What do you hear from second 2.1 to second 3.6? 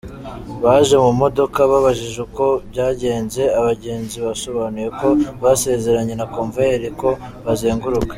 uko byagenze,